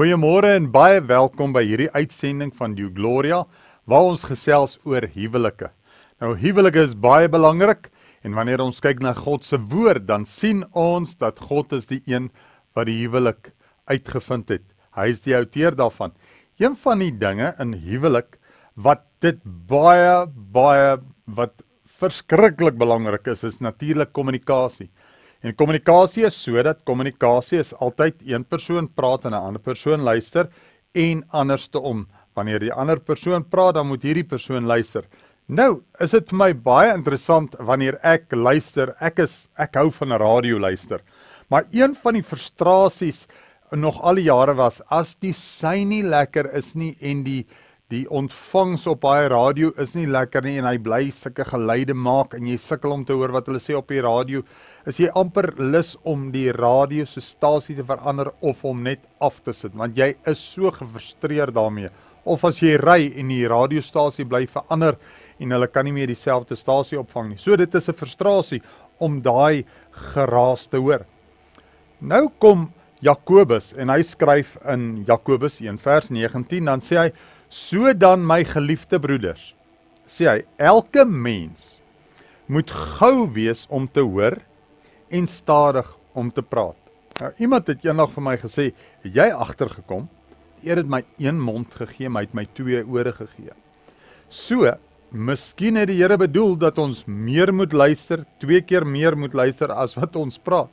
Goeiemôre 0.00 0.54
en 0.56 0.64
baie 0.72 0.96
welkom 1.04 1.50
by 1.52 1.60
hierdie 1.60 1.90
uitsending 1.92 2.54
van 2.56 2.72
Die 2.72 2.86
Gloria 2.88 3.42
waar 3.84 4.06
ons 4.08 4.22
gesels 4.24 4.78
oor 4.88 5.04
huwelike. 5.12 5.68
Nou 6.24 6.30
huwelike 6.40 6.86
is 6.86 6.94
baie 6.96 7.28
belangrik 7.28 7.90
en 8.24 8.32
wanneer 8.32 8.62
ons 8.64 8.80
kyk 8.80 9.02
na 9.04 9.12
God 9.12 9.44
se 9.44 9.58
woord, 9.60 10.06
dan 10.08 10.24
sien 10.24 10.62
ons 10.72 11.12
dat 11.20 11.42
God 11.50 11.74
is 11.76 11.84
die 11.90 12.00
een 12.08 12.30
wat 12.72 12.88
die 12.88 12.96
huwelik 13.02 13.52
uitgevind 13.92 14.48
het. 14.48 14.64
Hy 14.96 15.10
is 15.12 15.20
die 15.20 15.36
outeur 15.36 15.76
daarvan. 15.76 16.16
Een 16.56 16.80
van 16.80 17.04
die 17.04 17.12
dinge 17.12 17.52
in 17.60 17.76
huwelik 17.84 18.38
wat 18.80 19.04
dit 19.20 19.44
baie 19.44 20.24
baie 20.32 20.96
wat 21.28 21.60
verskriklik 22.00 22.80
belangrik 22.80 23.28
is, 23.34 23.44
is 23.44 23.60
natuurlik 23.60 24.16
kommunikasie. 24.16 24.88
En 25.40 25.54
kommunikasie 25.56 26.26
is 26.28 26.36
sodat 26.36 26.82
kommunikasie 26.84 27.62
is 27.62 27.72
altyd 27.80 28.18
een 28.28 28.44
persoon 28.44 28.88
praat 28.88 29.24
en 29.24 29.32
'n 29.32 29.46
ander 29.48 29.62
persoon 29.62 30.00
luister 30.00 30.48
en 30.92 31.24
andersom. 31.30 32.06
Wanneer 32.34 32.60
die 32.60 32.72
ander 32.72 33.00
persoon 33.00 33.48
praat, 33.48 33.74
dan 33.74 33.86
moet 33.86 34.02
hierdie 34.02 34.24
persoon 34.24 34.64
luister. 34.64 35.04
Nou, 35.46 35.82
is 35.98 36.10
dit 36.10 36.28
vir 36.28 36.36
my 36.36 36.52
baie 36.52 36.92
interessant 36.94 37.56
wanneer 37.58 37.98
ek 38.02 38.30
luister. 38.30 38.94
Ek 39.00 39.18
is 39.18 39.48
ek 39.58 39.74
hou 39.74 39.90
van 39.90 40.12
radio 40.12 40.58
luister. 40.58 41.00
Maar 41.48 41.64
een 41.72 41.94
van 41.94 42.14
die 42.14 42.22
frustrasies 42.22 43.26
nog 43.70 44.00
al 44.02 44.14
die 44.14 44.28
jare 44.28 44.54
was 44.54 44.80
as 44.90 45.16
die 45.16 45.32
sy 45.32 45.84
nie 45.84 46.02
lekker 46.02 46.54
is 46.54 46.74
nie 46.74 46.96
en 47.00 47.24
die 47.24 47.46
die 47.90 48.04
ontvangs 48.06 48.84
op 48.86 49.02
daai 49.02 49.26
radio 49.32 49.72
is 49.82 49.96
nie 49.98 50.06
lekker 50.06 50.44
nie 50.46 50.60
en 50.60 50.66
hy 50.68 50.76
bly 50.78 51.00
sulke 51.14 51.42
geluide 51.48 51.94
maak 51.98 52.36
en 52.36 52.46
jy 52.46 52.54
sukkel 52.62 52.92
om 52.94 53.02
te 53.06 53.16
hoor 53.18 53.32
wat 53.34 53.48
hulle 53.50 53.58
sê 53.62 53.74
op 53.74 53.90
die 53.90 54.02
radio. 54.04 54.44
Is 54.86 55.00
jy 55.02 55.10
amper 55.18 55.50
lus 55.58 55.96
om 56.06 56.28
die 56.30 56.52
radio 56.54 57.06
se 57.10 57.22
stasie 57.24 57.74
te 57.74 57.86
verander 57.86 58.30
of 58.46 58.62
om 58.64 58.84
net 58.86 59.02
af 59.18 59.40
te 59.42 59.54
sit? 59.56 59.74
Want 59.74 59.98
jy 59.98 60.12
is 60.30 60.38
so 60.38 60.70
gefrustreerd 60.76 61.56
daarmee. 61.56 61.90
Of 62.30 62.44
as 62.46 62.60
jy 62.62 62.76
ry 62.78 63.10
en 63.18 63.32
die 63.34 63.42
radiostasie 63.50 64.28
bly 64.28 64.44
verander 64.46 65.00
en 65.40 65.56
hulle 65.56 65.70
kan 65.72 65.88
nie 65.88 65.96
meer 65.96 66.12
dieselfde 66.12 66.54
stasie 66.54 67.00
opvang 67.00 67.32
nie. 67.32 67.40
So 67.42 67.56
dit 67.56 67.74
is 67.74 67.88
'n 67.88 67.98
frustrasie 67.98 68.62
om 69.00 69.20
daai 69.20 69.64
geraas 70.14 70.68
te 70.68 70.76
hoor. 70.76 71.06
Nou 72.00 72.28
kom 72.38 72.70
Jakobus 73.02 73.74
en 73.76 73.88
hy 73.88 74.02
skryf 74.02 74.56
in 74.68 75.04
Jakobus 75.08 75.60
1 75.60 75.78
vers 75.78 76.10
19 76.10 76.64
dan 76.64 76.80
sê 76.80 76.96
hy 76.96 77.12
So 77.50 77.90
dan 77.98 78.22
my 78.22 78.44
geliefde 78.46 79.00
broeders, 79.02 79.56
sê 80.06 80.28
hy, 80.28 80.36
elke 80.62 81.02
mens 81.02 81.80
moet 82.46 82.70
gou 82.70 83.24
wees 83.34 83.64
om 83.74 83.88
te 83.90 84.04
hoor 84.06 84.36
en 85.10 85.24
stadig 85.26 85.88
om 86.14 86.28
te 86.30 86.44
praat. 86.46 86.78
Nou 87.18 87.30
iemand 87.42 87.66
het 87.66 87.82
eendag 87.82 88.12
vir 88.14 88.22
my 88.22 88.34
gesê, 88.38 88.68
het 89.02 89.16
jy 89.18 89.26
agtergekom? 89.34 90.04
Eer 90.62 90.78
het 90.78 90.92
my 90.94 91.00
een 91.18 91.40
mond 91.42 91.74
gegee, 91.74 92.06
my 92.06 92.22
het 92.22 92.36
my 92.38 92.44
twee 92.54 92.84
ore 92.86 93.10
gegee. 93.16 93.56
So, 94.30 94.70
miskien 95.10 95.80
het 95.80 95.90
die 95.90 95.98
Here 95.98 96.20
bedoel 96.22 96.54
dat 96.54 96.78
ons 96.78 97.00
meer 97.10 97.50
moet 97.50 97.74
luister, 97.74 98.22
twee 98.38 98.62
keer 98.62 98.86
meer 98.86 99.18
moet 99.18 99.34
luister 99.34 99.74
as 99.74 99.96
wat 99.98 100.14
ons 100.14 100.38
praat. 100.38 100.70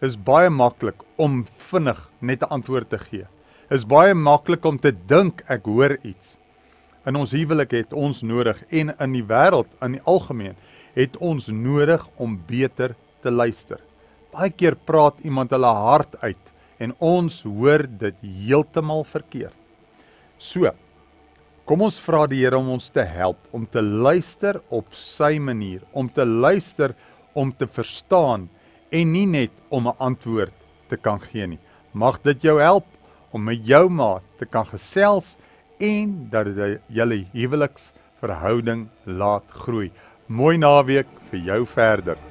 Is 0.00 0.16
baie 0.16 0.48
maklik 0.48 1.04
om 1.20 1.44
vinnig 1.68 2.00
net 2.24 2.40
'n 2.40 2.56
antwoord 2.56 2.88
te 2.88 2.98
gee 3.04 3.28
is 3.70 3.86
baie 3.86 4.14
maklik 4.18 4.64
om 4.66 4.78
te 4.82 4.90
dink 4.90 5.44
ek 5.46 5.68
hoor 5.70 5.94
iets. 6.02 6.34
In 7.06 7.16
ons 7.16 7.30
huwelik 7.32 7.72
het 7.78 7.94
ons 7.94 8.24
nodig 8.26 8.58
en 8.74 8.90
in 8.90 9.14
die 9.14 9.24
wêreld 9.26 9.70
in 9.84 9.94
die 9.96 10.02
algemeen 10.10 10.58
het 10.96 11.14
ons 11.22 11.46
nodig 11.54 12.02
om 12.18 12.34
beter 12.48 12.96
te 13.22 13.30
luister. 13.30 13.78
Baie 14.34 14.50
keer 14.50 14.74
praat 14.74 15.22
iemand 15.26 15.54
hulle 15.54 15.70
hart 15.70 16.18
uit 16.22 16.50
en 16.82 16.94
ons 16.98 17.42
hoor 17.46 17.86
dit 17.86 18.22
heeltemal 18.24 19.04
verkeerd. 19.06 19.56
So, 20.40 20.72
kom 21.68 21.84
ons 21.86 22.00
vra 22.02 22.24
die 22.26 22.40
Here 22.42 22.58
om 22.58 22.72
ons 22.74 22.90
te 22.90 23.04
help 23.06 23.38
om 23.54 23.66
te 23.70 23.82
luister 23.82 24.58
op 24.74 24.88
sy 24.96 25.36
manier, 25.38 25.84
om 25.92 26.08
te 26.10 26.26
luister 26.26 26.96
om 27.38 27.52
te 27.54 27.68
verstaan 27.70 28.48
en 28.90 29.12
nie 29.12 29.26
net 29.26 29.52
om 29.70 29.86
'n 29.86 29.98
antwoord 29.98 30.56
te 30.88 30.96
kan 30.96 31.20
gee 31.20 31.46
nie. 31.46 31.60
Mag 31.92 32.22
dit 32.22 32.42
jou 32.42 32.58
help 32.58 32.86
om 33.30 33.44
met 33.44 33.66
jou 33.66 33.88
maat 33.88 34.22
te 34.38 34.46
kan 34.46 34.66
gesels 34.66 35.36
en 35.78 36.16
dat 36.30 36.50
dit 36.50 36.80
julle 36.86 37.24
huweliksverhouding 37.32 38.88
laat 39.04 39.46
groei. 39.64 39.90
Mooi 40.26 40.58
naweek 40.58 41.08
vir 41.30 41.46
jou 41.52 41.62
verder. 41.66 42.29